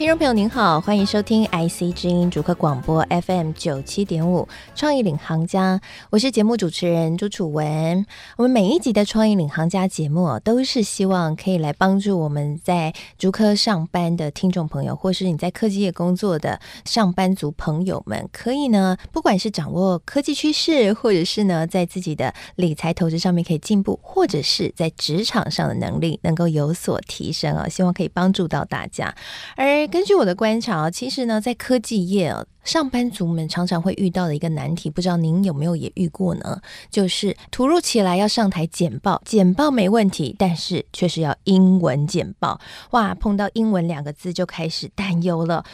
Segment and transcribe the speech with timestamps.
[0.00, 5.78] 听众朋友您好，欢迎收听 IC 之音竹科广播 FM 九七点五创意领航家，
[6.08, 8.06] 我是节目主持人朱楚文。
[8.38, 29.14] 我们每一集的创意领航家节目都是希望可以来帮助我们在竹科上班的听众朋友，或是你在科技业工作的上班族朋友们，可以呢，不管是掌握科技趋势，或者是呢，在自己的理财投资上面可以进步，或者是在职场上的能力能够有所提升啊，希望可以帮助到大家。
[29.56, 36.60] 而根据我的观察，其实呢，在科技业，上班族们常常会遇到的一个难题，不知道您有没有也遇过呢？
[36.90, 42.60] 就是突如其来要上台简报，简报没问题，但是却是要英文简报，
[42.92, 45.64] 哇，碰到英文两个字就开始担忧了。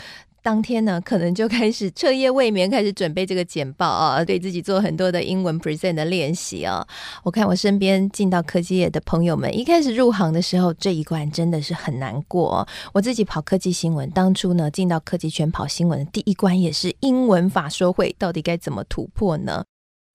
[0.47, 6.87] 当天呢，可能就开始彻夜未眠，开始准备这个简报啊，对自己做很多的英文 present 的练习啊。
[7.25, 12.65] 我看我身边进到科技业的朋友们，一开始入行的时候，这一关真的是很难过。
[12.93, 19.65] 我自己跑科技新闻，当初呢进到科技圈跑新闻的第一关也是英文法说会，到底该怎么突破呢？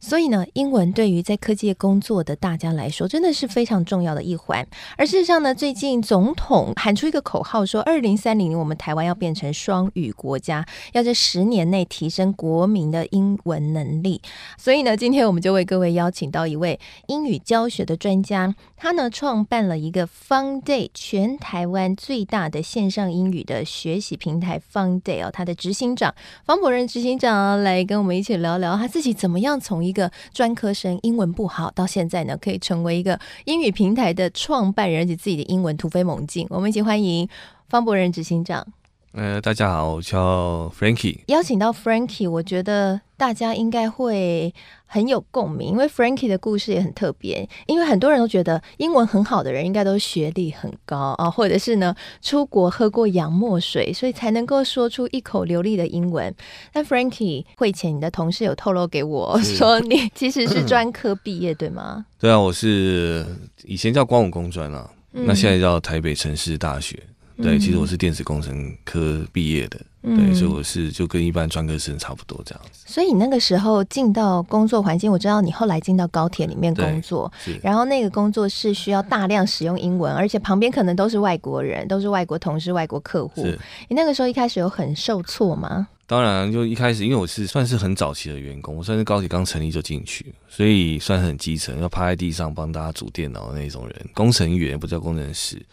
[0.02, 4.67] 所以呢，英文对于在科技工作的大家来说，真的是非常重要的一环。
[4.97, 14.19] 而事实上呢，最近总统喊出一个口号，说二零三零我们台湾要变成双语国家，要在十年内提升国民的英文能力。
[14.58, 36.48] 所以呢，今天我们就为各位邀请到一位英语教学的专家，他呢创办了一个 Fun-Day，全台湾最大的线上英语的学习平台 Fun-Day 哦，他的执行长方博仁执行长来跟我们一起聊聊他自己怎么样从一一个专科生，英文不好，到现在呢，可以成为一个英语平台的创办人，而且自己的英文突飞猛进。
[36.50, 37.28] 我们一起欢迎
[37.67, 38.66] 方博仁执行长。
[39.11, 41.20] 呃，大家好，我叫 Frankie。
[41.28, 44.52] 邀请到 Frankie，我觉得大家应该会
[44.87, 47.48] 很有共鸣，因为 Frankie 的故事也很特别。
[47.67, 56.33] 因为很多人都觉得英文很好的人应该都学历很高啊，或者是呢出国喝过洋墨水，所以才能够说出一口流利的英文。
[56.73, 62.03] 但 Frankie 会前，你的同事有透露给我说，你 其实是专科毕业，对吗？
[62.20, 63.23] 对啊，我是
[63.65, 66.99] 以前叫光武工专啊，嗯、那现在叫台北城市大学。
[67.38, 72.84] 对，其实我是电子工程科毕业的，嗯、对，所以我是就跟一般专科生差不多这样子。
[72.86, 77.32] 所以你那个时候进到工作环境，我知道你后来进到高铁里面工作，
[77.62, 83.45] 然后那个工作是需要大量使用英文，而且旁边可能都是外国人，都是外国同事、外国客户。
[83.88, 85.88] 你那个时候一开始有很受挫吗？
[86.08, 95.66] 当然，就一开始，因为我是算是很早期的员工，我算是高铁刚成立就进去，所以算是很基层，要趴在地上帮大家组电脑的那种人，工程员不叫工程师。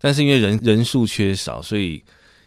[0.00, 2.00] 但是因为人人数缺少，所以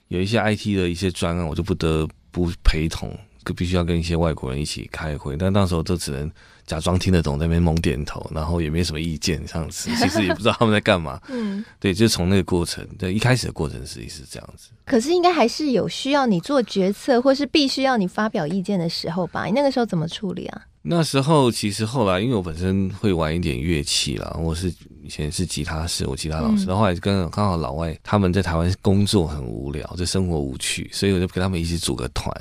[0.07, 5.35] 有一些 IT 的一些专案，我就不得不陪同，就必须要跟一些外国人一起开会。
[5.35, 6.31] 但那时候就只能
[6.65, 11.19] 假装听得懂，在那边猛点头，然后也没什么意见，这样子， 其实也不知道他们在干嘛。
[11.29, 14.69] 嗯，对，就从那个过程，对，一开始的过程实际是这样子。
[14.85, 19.45] 可是应该还是有需要你做决策，或是必须要你发表意见的时候吧？
[19.45, 20.61] 你那个时候怎么处理啊？
[20.87, 32.31] 那时候其实后来，因为我本身会玩一点乐器啦，我是以前是吉他师，我吉他老师，嗯、然后后来跟刚好老外他们在台湾工作很无聊，就生活无趣，所以我就跟他们一起组个团，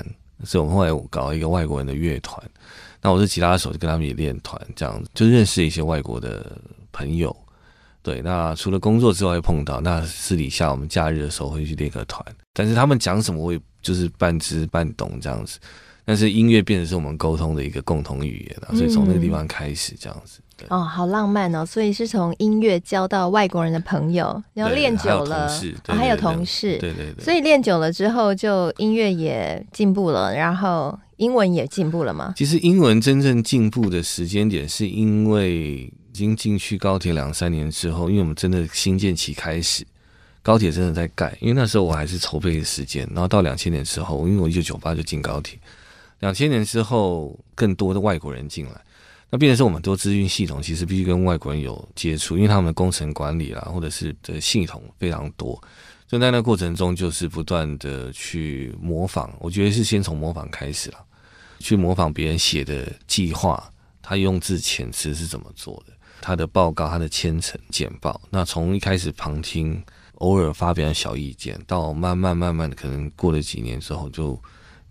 [0.43, 2.39] 所以我们后来搞一个外国人的乐团。
[3.01, 6.59] 那我是吉他手，就跟他们也练团，这样子就认识一些外国的
[6.91, 7.35] 朋友。
[8.03, 12.23] 对，那除了工作之外会碰到，那私底下我们假日的时候会去练个团，
[12.53, 15.57] 但是他们讲什么我也就是半知半懂这样子。
[16.05, 20.39] 但是音乐变成是我们沟通的一个共同语言了，所以从那个地方开始这样子。
[20.57, 21.65] 对哦，好浪漫哦！
[21.65, 25.49] 所以是从音乐交到外国人的朋友，然后练久了，
[25.87, 27.21] 还有同事，对对对。
[27.21, 32.33] 所以练久了之后，就音乐也进步了，然后英文也进步了吗？
[32.37, 39.85] 其实英文真正进步的时间点，是因为已经进去高铁两三年之后，因为我们真的新建期开始，
[40.41, 41.37] 高铁真的在盖。
[41.41, 45.59] 因为那时候我还是筹备的时间，然后到两千年之后，因为我一九九八就进高铁。
[46.25, 48.81] 两千年之后，更多的外国人进来，
[49.29, 55.53] 那变成是我们做资讯系统，其实必须跟外国人有接触，因为他们的工程管理啦，或者是的系统非常多，
[56.07, 59.31] 所以在那过程中，就是不断的去模仿。
[59.39, 60.97] 我觉得是先从模仿开始了，
[61.59, 63.71] 去模仿别人写的计划，
[64.01, 68.19] 他用字遣词是怎么做的，他的报告、他的签呈、简报。
[68.31, 69.79] 那从一开始旁听，
[70.15, 74.41] 偶尔发表小意见，到慢慢慢慢的，可能过了几年之后就。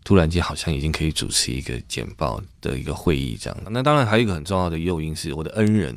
[0.04, 3.58] 突然间好像已经可以主持一个简报的一个会议这样。
[3.70, 5.96] 那当然还有一个很重要的诱因是我的恩人，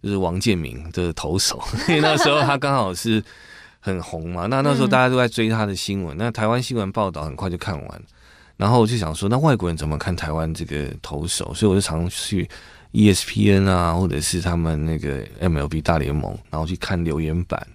[0.00, 3.22] 就是王建民的投手， 因为那时候他刚好是
[3.80, 4.46] 很红嘛。
[4.46, 8.02] 那那时候大家都在追他的新闻，嗯、那台湾新闻报道很快就看完。
[8.56, 11.52] 然后我就想说，那外国人怎么看台湾这个投手？
[11.52, 12.48] 所以我就常去
[12.92, 17.66] ESPN 啊，或者是他们那个 MLB 大联盟，然后去看留言板。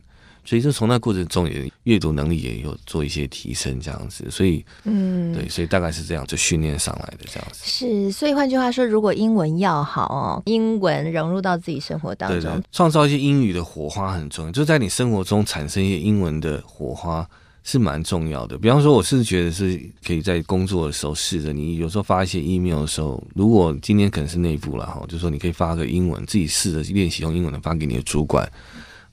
[0.48, 4.26] 所以就从那过程中也阅读能力也有做一些提升，这样子。
[4.32, 7.60] 所以，嗯，对，所以大概是这样就训练上来的这样子。
[7.66, 17.28] 是，所以换句话说，如果英文要好哦，英文融入到自己生活当中，对对，创造一些英语的火花很重要，就在你生活中产生一些英文的火花。
[17.70, 28.50] 是蛮重要的，比方说，我是觉得是可以在工作的时候试着，你有时候发一些 email 的时候，如果今天可能是内部了哈，就说你可以发个英文，自己试着练习用英文的发给你的主管，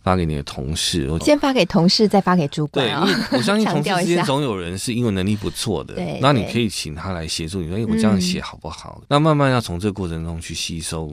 [0.05, 2.87] 发给你的同事，先发给同事，再发给主管。
[2.87, 8.99] 对，因为我相信 同事之间总有人是英文能力不错的，那你可以请他来协助你说，哎，我这样写好不好？
[9.01, 11.11] 嗯、那慢慢要从这个过程中去吸收。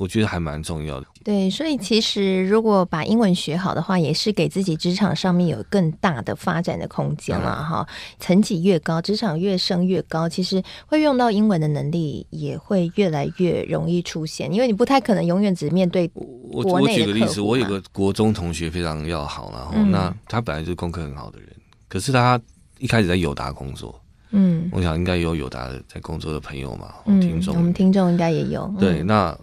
[0.00, 1.06] 我觉得还蛮重要的。
[1.22, 7.86] 对，所以其实如果把英文学好的话，也是给自己职场上面有更大的发展的空间了哈。
[7.86, 16.10] 嗯、层级越高，职场越升越高，其实会用到英文的能力也会越来越容易出现，因为你不太可能永远只面对。
[16.14, 21.48] 我我举个例子，我有个国中同学非常要好，然后、嗯、那他本来就是功课很好的人，
[21.86, 22.40] 可是他
[22.78, 23.94] 一开始在友达工作。
[24.30, 28.72] 嗯，我想应该有友达在工作的朋友嘛，嗯、听众，我们听众应该也有。
[28.78, 29.36] 对，那。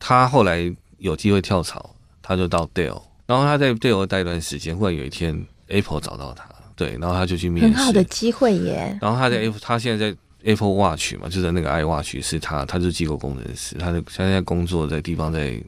[0.00, 8.98] 他后来有机会跳槽，他就到 Dell，然后他在 Dell 待一段时间，忽然有一天 Apple 找到他，对，然后他就去面试，很好的机会耶。
[9.00, 15.62] 然后他在 Apple，他现在在 Apple Watch 嘛，就是那个 iWatch 是他，他是机构工程师，他的现在工作在地方在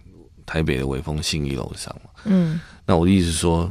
[0.46, 2.10] 台北的微风信义楼上嘛。
[2.24, 3.70] 嗯，那我的意思是说，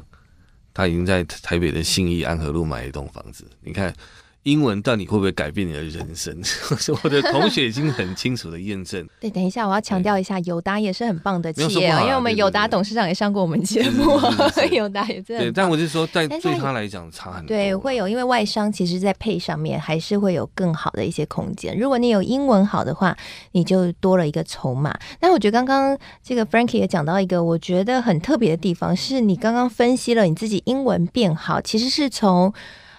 [0.73, 3.93] 他已经在台北的信义安和路买一栋房子，你看。
[4.43, 6.35] 英文到底会不会改变你的人生？
[7.03, 9.07] 我的同学已经很清楚的验证。
[9.19, 14.19] 对，等一下，我要强调一下，友达也是很棒的企业，因为我们友达董事长也上过我们节目，
[14.71, 15.43] 友达 也真的。
[15.43, 17.47] 对，但我是说，在对他来讲差很多。
[17.49, 21.77] 对，会有，因为外商其实在配上面还是会有更好的一些空间。
[21.77, 23.15] 如果你有英文好的话，
[23.51, 24.97] 你就多了一个筹码。
[25.19, 32.51] 但我觉得刚刚这个 Frankie 也讲到一个我觉得很特别的地方，是你刚刚分析了你自己英文变好，其实是从。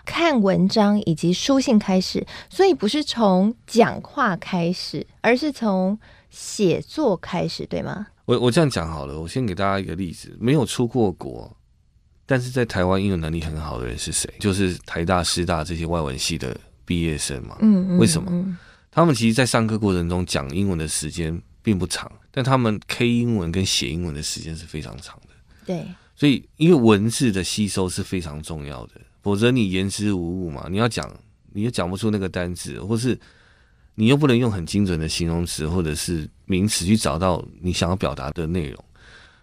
[0.04, 5.99] 看文章以及书信开始，所以不是从讲话开始，而是从
[6.31, 8.06] 写作开始，对吗？
[8.25, 11.56] 我我这样讲好了，我先给大家一个例子：没有出过国，
[12.25, 14.32] 但是在台湾英文能力很好的人是谁？
[14.38, 17.56] 就是台大、师大这些外文系的毕业生嘛。
[17.60, 18.58] 嗯，嗯，为什么？
[18.90, 25.34] 他们其实，在上课过程中讲英文的时间并不长，但他们 K 英文跟写英文的时间是非常长的。
[25.64, 29.00] 对，所以因为文字的吸收是非常重要的。
[29.22, 31.08] 否则你言之无物嘛，你要讲，
[31.52, 33.19] 你又讲不出那个单字，或是
[33.94, 38.84] 你又不能用很精准的形容词或者是名词去找到你想要表达的内容，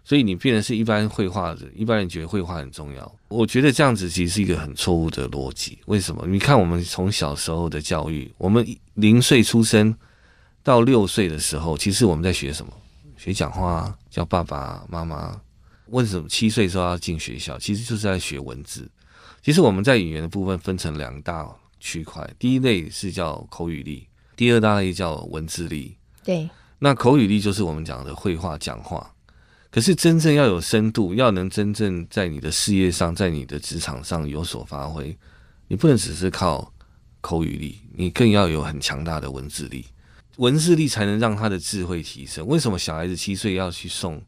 [0.03, 3.15] 所以你变成是一般绘画的，一般人觉得绘画很重要。
[3.29, 5.77] 我觉得这样子其实是一个很错误的逻辑。
[5.85, 6.25] 为什么？
[6.27, 8.65] 你看我们从小时候的教育，我们
[8.95, 9.95] 零岁出生
[10.63, 12.73] 到六岁的时候，其实我们在学什么？
[13.17, 15.39] 学讲话，叫爸爸妈妈。
[15.91, 17.57] 为什么七岁时候要进学校？
[17.57, 18.89] 其实就是在学文字。
[19.41, 21.50] 其实我们在语言的部分分成两大
[21.80, 25.95] 区块，第一类是叫口语力，第二大类叫文字力。
[26.24, 29.13] 对，那口语力就是我们讲的绘画讲话，
[29.71, 35.18] 可是真正要有深度，要能真正在你的事业上，在你的职场上有所发挥，
[35.68, 36.73] 你不能只是靠
[37.21, 39.85] 口语力，你更要有很强大的文字力，
[40.37, 42.45] 文字力才能让他的智慧提升。
[42.45, 44.21] 为什么小孩子七岁要去送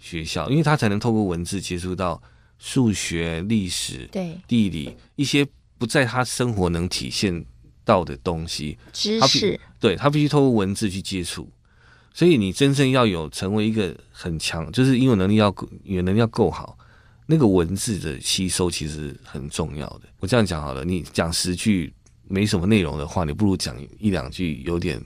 [0.00, 0.50] 学校？
[0.50, 2.20] 因为他才能透过文字接触到。
[2.62, 7.42] 数学、历史、对地理一些不在他生活能体现
[7.86, 11.50] 到的东西，知识，对他必须透过文字去接触。
[12.12, 15.48] 所以你真正要有成为一个很强，就是英文能力要
[15.84, 16.76] 语言能力要够好，
[17.24, 20.02] 那个文字的吸收其实很重要的。
[20.18, 21.90] 我这样讲好了，你讲十句
[22.28, 25.02] 没什么内容的话，你不如讲一两句有点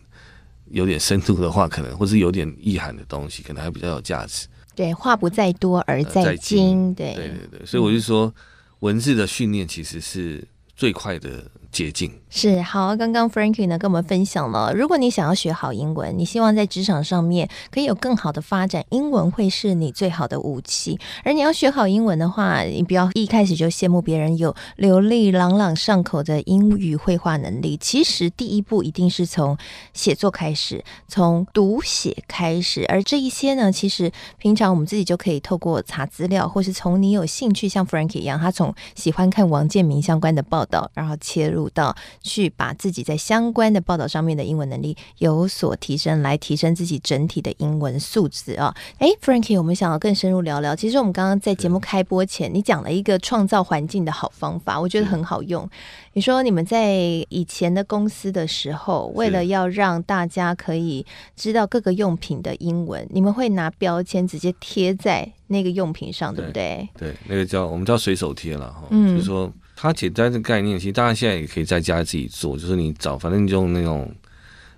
[0.72, 4.48] 有点深度的话，可能或是有点意涵的东西，可能还比较有价值。
[4.74, 6.94] 对，话不在多而在精。
[6.94, 8.32] 对，对对对，所以我就说，
[8.80, 10.42] 文字的训练其实是
[10.76, 11.44] 最快的。
[11.74, 20.98] 捷径是好，刚刚 Frankie 呢跟我们分享了，如果你想要学好英文，你希望在职场上面可以有更好的发展，英文会是你最好的武器。
[21.24, 27.76] 而你要学好英文的话，你不要一开始就羡慕别人有流利朗朗上口的英语会话能力。
[27.76, 29.56] 其实第一步一定是从
[29.92, 32.84] 写作开始，从读写开始。
[32.88, 41.63] 而这一些呢，其实平常我们自己就可以透过查资料，或是从你有兴趣，像 Frankie 一样，他从喜欢看王建民相关的报道，然后切入。
[41.64, 48.74] 入到去把自己在相关的报道上面的英文能力有所提升，来提升自己整体的英文素质啊。
[48.98, 50.76] 哎，Frankie，我们想要更深入聊聊。
[50.76, 55.66] 其实我们刚刚在节目开播前，你讲了一个创造环境的好方法，我觉得很好用。
[56.12, 56.92] 你说你们在
[57.30, 61.04] 以前的公司的时候，为了要让大家可以
[61.34, 66.88] 知道各个用品的英文，你们会拿标签直接贴在那个用品上，对不对？
[66.98, 74.14] 对，那个叫我们叫随手贴了哈，嗯，就是说它简单的概念，其实大家现在也可以在家自己做，就是你找，反正你用那种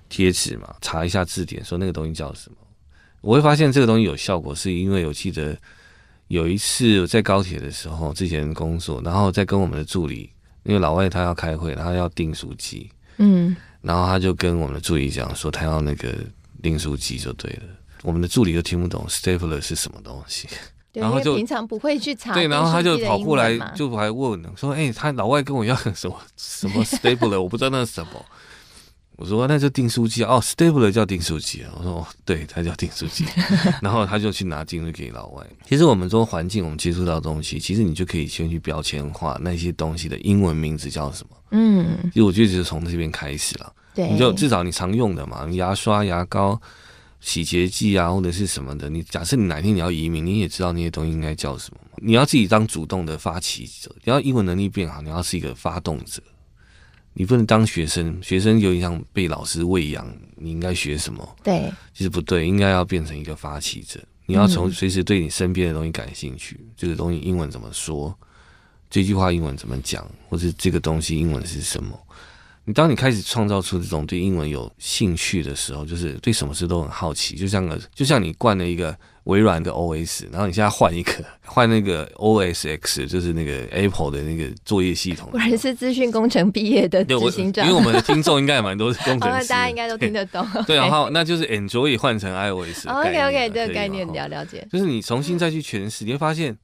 [0.08, 2.56] 贴纸嘛，查一下字典，说那个东西叫什么。
[3.20, 5.56] 我会发现这个东西有效果，是因为我记得
[6.28, 10.30] 有一次在高铁的时候，之前工作，然后在跟我们的助理。
[10.64, 16.12] 因为老外他要开会，他要订书机，嗯，然后他就跟我们的助理讲说，他要那个
[16.60, 17.62] 订书机就对了。
[18.02, 20.56] 我们的助理都听不懂 stapler 是什么东西，对
[21.00, 28.10] 然后就平常不会去查，对，然后他就跑过来就还问说，哎、欸，他老外跟我要什么什么 stapler，我不知道那是什么。
[29.18, 31.72] 我说那就订书机哦，stapler 叫订书机啊。
[31.78, 33.24] 我说哦，对，他叫订书机。
[33.80, 35.42] 然后他就去拿订书给老外。
[35.66, 41.36] 其实我们说环境，我们接触到东西，其实你就可以先去标签化那些东西的英文名字叫什么。
[41.52, 43.72] 嗯，其实我觉得就是从这边开始了。
[43.94, 46.60] 对，你就至少你常用的嘛，牙刷、牙膏、
[47.20, 48.88] 洗洁剂啊，或者是什么的。
[48.88, 51.80] 你假设你哪天你要移民，你也知道那些东西应该叫什么。
[51.96, 56.22] 你要自己当主动的发起者，你要英文能力变好，你要是一个发动者。
[57.14, 60.06] 你不能当学生，学生有点像被老师喂养，
[60.36, 61.36] 你应该学什么？
[61.42, 63.98] 对，其实不对，应该要变成一个发起者。
[64.26, 68.14] 你要从随时对你身边的东西感兴趣，嗯、这个东西英文怎么说？
[68.90, 70.06] 这句话英文怎么讲？
[70.28, 71.98] 或者这个东西英文是什么？
[72.66, 78.94] 你当你开始创造出这种对英文有兴趣的时候，就是对什么事都很好奇，就像个就像你灌了一个。
[79.26, 81.12] 微软的 OS，然后你现在换一个，
[81.44, 85.28] 换那个 OS X，就是那个 Apple 的那个作业系统。
[85.32, 90.46] 果然是资讯工程毕业的执行长，因为我们的听众应该也蛮多是工程师， 大家应该都听得懂。
[90.64, 92.86] 对，然后那就是 Android 换成 iOS。
[92.86, 94.64] OK OK，这个概念比较了解。
[94.70, 96.56] 就是你重新再去诠释，你会发现，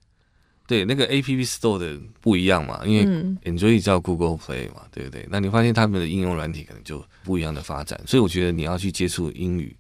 [0.73, 3.05] 对那个 App Store 的不一样嘛，因为
[3.45, 5.29] Android 叫 Google Play 嘛，对不对？
[5.31, 9.76] 那你发现他们的应用软体可能就不一样的发展，所以我觉得你要去接触英语，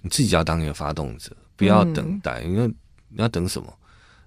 [0.00, 1.36] 你自己要当一个发动者。
[1.54, 3.72] 不要等待，因为你要等什么？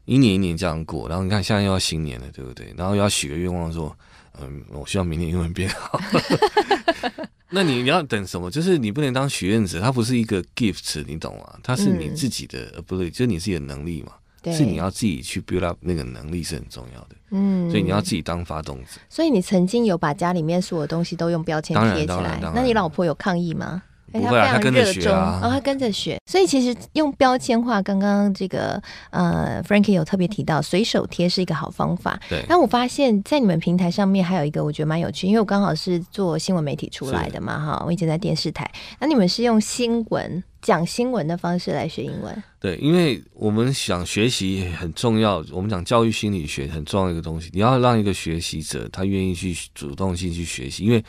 [0.06, 2.74] 一年一年这样过，然后你看现在又要新年了，对不对？
[2.78, 3.94] 然后又要许个愿望说，
[4.40, 6.00] 嗯，我希望明年英文变好。
[7.50, 8.50] 那你你要等什么？
[8.50, 11.60] 就是你不能当许愿者，它不是一个 gift，你懂吗？
[11.64, 14.14] 它是你自己的，不对，就是你自己的能力嘛。
[14.54, 17.16] 是你要自己去 build up 那个能力是很重要的。
[17.32, 19.00] 嗯，所以你要自己当发动者。
[19.10, 23.84] 所以你曾经有把家里面所有东西都用标签贴起来，那你老婆有抗议吗？
[24.22, 28.82] 他非常热衷，然后他跟着学，所以其实用标签化，刚刚这个
[29.12, 32.20] 呃，Frankie 有特别提到，随手贴是一个好方法。
[32.30, 32.44] 对。
[32.48, 38.70] 但我发现，在你们平台上面还有一个我觉得蛮有趣，因为我刚好是做新闻媒体出来的嘛，哈，我以前在电视台。
[39.00, 42.44] 那你们是用新闻讲新闻的方式来学英文？
[42.60, 51.04] 对，因为我们想学习很重要，我们讲教育心理学很重要的一个东西，你要让一个学习者他愿意去主动性去学习，因为。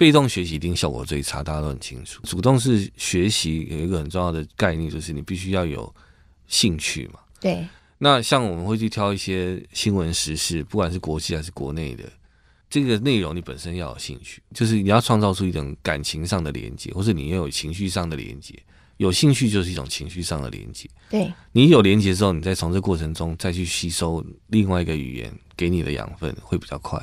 [0.00, 2.22] 被动学习一定效果最差，大家都很清楚。
[2.22, 5.94] 主动式学习有一个很重要的概念，就是你必须要有
[6.46, 7.20] 兴趣嘛。
[7.38, 7.68] 对。
[7.98, 12.04] 那像我们会去挑一些新闻时事，不管是国际还是国内的，
[12.70, 18.58] 这个内容你本身要有兴趣，就是你要创造出一种感情上的连接，或者你要有情绪上的连接。
[18.96, 20.88] 有兴趣就是一种情绪上的连接。
[21.10, 21.30] 对。
[21.52, 26.98] 你有连接之后，你再从这过程中再去吸收另外一个语言给你的养分，会比较快。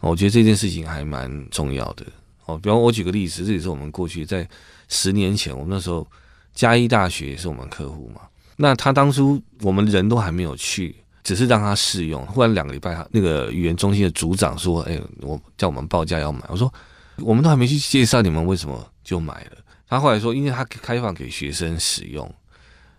[0.00, 2.04] 我觉得这件事情还蛮重要的。
[2.46, 4.48] 哦，比方我举个例子，这也是我们过去在
[4.88, 6.06] 十年前，我们那时候
[6.54, 8.22] 嘉义大学也是我们客户嘛。
[8.56, 12.26] 那他当初我们人都还没有去，只是让他试用。
[12.26, 16.72] 忽然两个礼拜，那个语言中心的组长说：“哎，我叫我们报价要买。”我说
[17.20, 19.52] ：“我们都还没去介绍，你们为什么就买了？”
[19.88, 22.30] 他后来说：“因为他开放给学生使用。”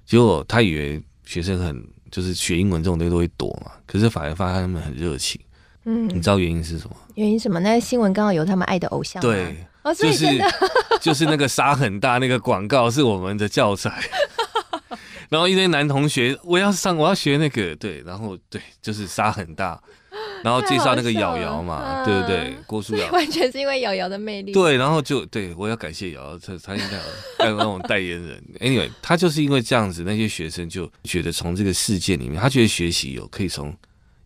[0.05, 5.39] 结果他以为学生很就是学英文这种东西都会躲嘛，可是反而发现他们很热情。
[5.85, 6.95] 嗯，你知道原因是什么？
[7.15, 7.59] 原因什么？
[7.59, 9.21] 那个新闻刚好有他们爱的偶像。
[9.21, 10.25] 对，哦，就是
[11.01, 13.99] 就是那个沙很大那个广告是我们的教材。
[15.29, 19.81] 然后一堆男同学，我要上，我要学那个，对，然后对，就是沙很大，
[20.43, 22.53] 然后介绍那个瑶瑶嘛，啊、对不对？
[22.67, 24.51] 郭书瑶，完全是因为瑶瑶的魅力。
[24.51, 26.81] 对，然后就对我要感谢瑶瑶，他他应
[27.39, 28.43] 该有那种代言人。
[28.59, 33.73] Anyway，他就是因为这样子，那些学生就觉得从这个事件里面，他觉得学习有可以从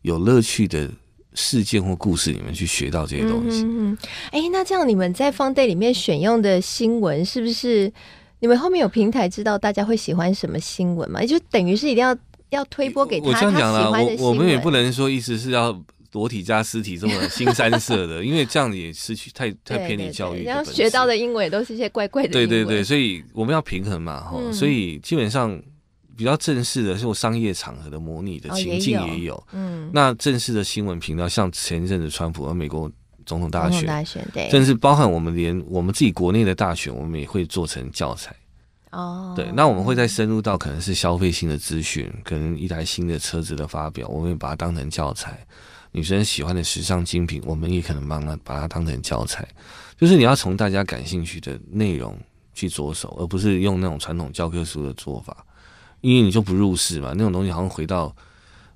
[0.01, 0.89] 有乐趣的。
[1.35, 3.63] 事件或故事里面去学到这些东西。
[3.63, 3.97] 嗯，
[4.31, 7.91] 哎、欸，那这样你们在 Fun Day 里面选用的新闻，是不是
[8.39, 11.21] 你们后面有平台知道大家会喜欢什么新闻吗？
[11.21, 12.17] 也就等于是一定要
[12.49, 13.27] 要推播给他。
[13.27, 15.77] 我这样讲了，我我们也不能说意思是要
[16.13, 20.43] 裸体加尸体这么新三色的，因为这样也失去太太偏离教育。
[20.43, 22.29] 然后学到的英文也都是一些怪怪的。
[22.29, 24.53] 对对对，所以我们要平衡嘛，哈、嗯。
[24.53, 25.61] 所以基本上
[26.15, 29.03] 比较正式的，是商业场合的模拟的情境也有。
[29.03, 32.91] 哦、也有嗯，那正式的新闻频道，像前一阵子川普和美国
[33.25, 38.35] 总统大选，大选对，甚至包含我们连我们自己国内的大选，我们也会做成教材。
[38.91, 45.45] 哦，对，那我们会再深入到可能是消费性的资讯，可能一台新的车子的发表，我们也把它当成教材。
[45.91, 49.47] 女生喜欢的时尚精品，我们也可能帮她把它当成教材，
[49.97, 52.17] 就是你要从大家感兴趣的内容
[52.53, 55.44] 去着手，而不是用那种传统教科书的做法，
[56.05, 57.13] 因为你就不入世嘛。
[57.15, 58.15] 那种东西好像回到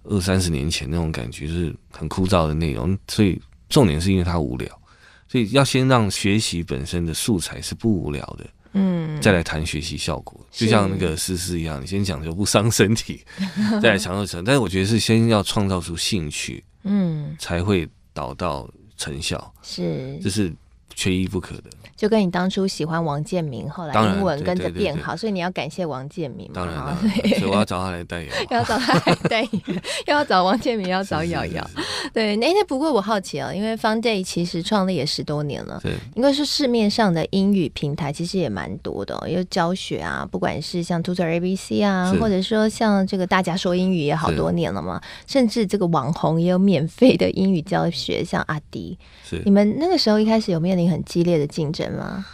[0.03, 2.97] 二三十年前那种感觉，就是很枯燥的内容。
[3.07, 4.81] 所以重点是因为它无聊，
[5.27, 10.39] 所以要先让学习本身的素材是不无聊的，嗯，再来谈学习效果。
[10.51, 13.23] 就像那个诗诗一样，你先讲究不伤身体，
[13.81, 14.43] 再来享受成。
[14.43, 16.63] 但是我觉得是先要创造出兴趣。
[16.83, 20.49] 嗯，才会导到成效，是，就是
[20.99, 21.69] 缺一不可的。
[21.95, 26.49] 就跟你当初喜欢王建民，后来英文跟着变好，所以你要感谢王建民。
[26.53, 26.97] 当然了，
[27.37, 28.29] 所以我要找他来代言。
[28.49, 29.61] 要找他来代言，
[30.07, 31.69] 又要找王建民，要找瑶瑶。
[32.13, 48.97] 对，那那不过我好奇啊，因为 Fun Day 其实创立也十多年了，对，应该是市面上的英语平台其实也蛮多的，因为教学啊，不管是像 Tutor ABC 啊，或者说像这个大家说英语也好多年了嘛，甚至这个网红也有免费的英语教学，像阿迪。
[49.25, 52.25] 是，你们那个时候一开始有面临很激烈的竞争吗？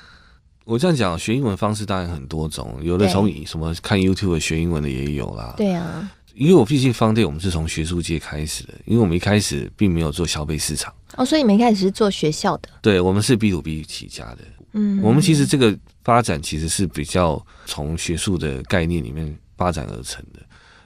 [0.64, 5.54] 我这样讲，学英文方式当然很多种，有的从什么看 YouTube 学英文的也有啦。
[5.56, 12.70] 对啊，因为我毕竟 Fun Day，我们是从学术界开始的，因为我们一开始并没有做消费市场哦，所以你们一开始是做学校的。
[12.82, 14.40] 对，我们是 B to B 起家的。
[14.74, 20.40] 嗯，我们其实这个发展其实是比较从学术的概念里面发展而成的。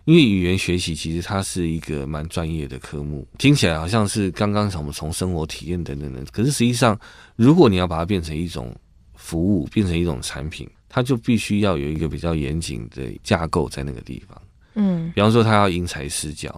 [0.09, 6.99] 因为语言学习其实它是一个蛮专业的科目，听起来好像是刚刚从从生活体验等等的，可是实际上，
[7.35, 8.75] 如果你要把它变成一种
[9.13, 14.41] 服务，变成一种产品，它就必须要有一个比较严谨的架构在那个地方。
[14.73, 16.49] 嗯，比方说它要因材施教，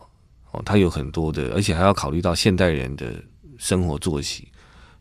[0.51, 3.21] 哦，它有很多的，而且还要考虑到现代人的
[3.57, 4.47] 生活作息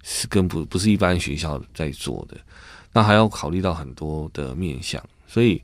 [0.03, 2.37] 是跟不不是一般学校在做的，
[2.93, 5.63] 那还要考虑到很多的面向，所以。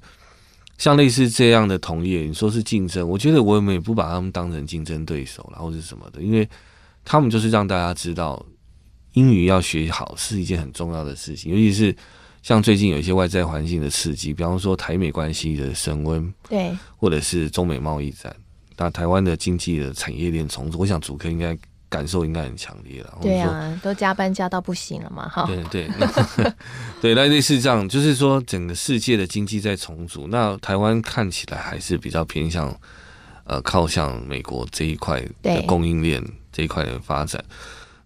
[0.78, 6.48] 像类似这样的同业，你说是竞争，我觉得我们也不把他们当成竞争对手啦，或者什么的，因为
[7.04, 8.44] 他们就是让大家知道
[9.14, 11.94] 英语要学好是一件很重要的事情，尤其是
[12.42, 18.34] 像最近有一些外在环境的刺激，比方说台美关系的升温，对，或者是中美贸易战，
[18.76, 21.56] 那台湾的经济的产业链重组，我想主科应该。
[21.96, 23.18] 感受应该很强烈了。
[23.22, 25.46] 对啊，都加班加到不行了嘛，哈。
[25.46, 25.88] 对对，
[27.00, 32.78] 对，那类似这样，就是说整个世界的经济在重组，那台湾看起来还是比较偏向
[33.44, 37.42] 呃靠向美国这一块的供应链这一块的发展。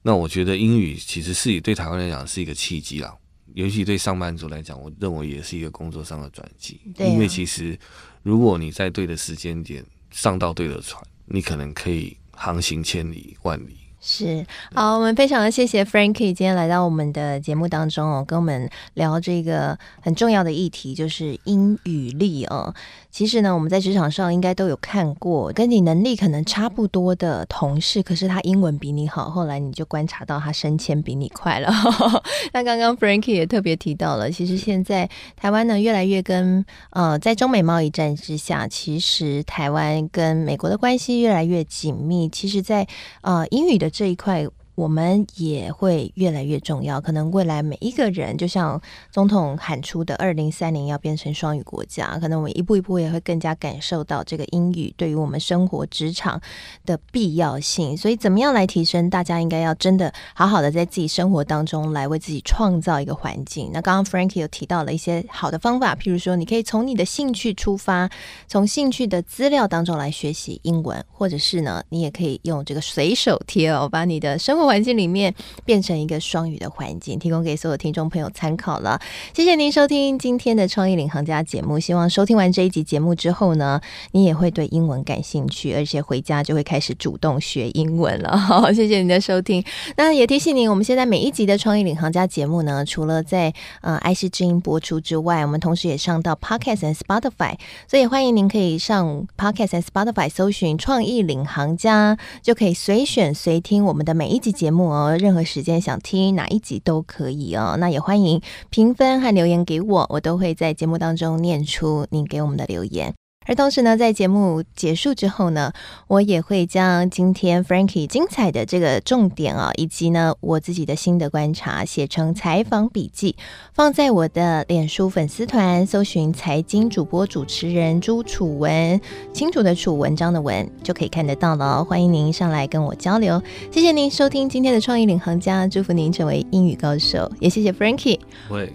[0.03, 3.13] 那我觉得英语其实是对台湾来讲是一个契机啦，
[3.55, 6.81] 尤其对上班族来讲，我认为也是一个工作上的转机。
[6.97, 7.77] 因为其实
[8.23, 12.17] 如果你在对的时间点上到对的船，你可能可以。
[12.43, 13.77] 航行千里万里。
[14.03, 22.75] 是，好，我们非常的谢谢 Frankie 今天来到我们的节目当中哦，跟我们聊这个很重要的议题，就是英语力哦。
[23.11, 31.71] 其实呢，我们在职场上应该都有看过，跟你能力可能差不多的同事，可是他英文比你好，后来你就观察到他升迁比你快了。
[32.53, 42.29] 那刚刚 Frankie 也特别提到了，其实现在台湾呢，越来越跟呃，在中美贸易战之下，其实台湾跟美国的关系越来越紧密。
[42.29, 42.89] 其实在，在
[43.23, 44.47] 呃英语的这一块。
[44.81, 48.81] 我们也会越来越重要，可能未来每一个人，就像
[49.13, 56.41] 总统喊出的“二零三零要变成双语国家”，可能我们一步一步也会更加感受到这个英语对于我们生活职场
[56.87, 57.95] 的必要性。
[57.95, 59.11] 所以，怎么样来提升？
[59.11, 63.69] 大家应该要真的好好的在自己生活当中来为自己创造一个环境。
[63.75, 68.09] 那刚刚 Frankie 有提到了一些好的方法，譬如说，你可以从你的兴趣出发，
[68.49, 79.01] 从兴趣的资料当中来学习英文，或者是呢，你也可以用这个随手贴哦，把你的生活环境里面变成一个双语的环境，提供给所有听众朋友参考了。
[79.35, 81.81] 谢谢您收听今天的创意领航家节目。
[81.81, 83.81] 希望收听完这一集节目之后呢，
[84.13, 88.39] 你也会对英文感兴趣，而且回家就会开始主动学英文了。
[88.39, 89.61] 好， 谢谢您的收听。
[89.97, 97.57] 那也提醒您，我们现在每一集的创意领航家节目呢，除了在呃 IC 之音播出之外，我们同时也上到 Podcast 和 Spotify，
[97.89, 105.17] 所以欢迎您可以上 Podcast 和 Spotify 搜寻“创意领航家”，就可以随选随听我们的每一集节目哦。
[105.17, 113.15] 任何时间想听哪一集都可以哦，那也欢迎评分和留言给我，我都会在节目当中念出您给我们的留言。
[113.51, 115.73] 而同时呢，在节目结束之后呢，
[116.07, 123.35] 我也会将今天 Frankie 精彩的这个重点啊，以及呢我自己的心得观察写成采访笔记，
[123.75, 129.01] 放在我的脸书粉丝团，搜寻财经主播主持人朱楚文，
[129.33, 131.83] 清楚的楚，文章的文，就可以看得到了。
[131.83, 133.43] 欢迎您上来跟我交流。
[133.73, 138.21] 谢谢您收听今天的创意领航家，祝福您成为英语高手，也谢谢 Frankie。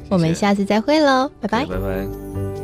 [0.10, 2.55] 我们下次再会喽，拜拜，拜拜。